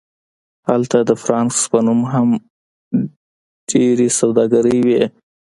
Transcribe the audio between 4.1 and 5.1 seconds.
سوداګرۍ وې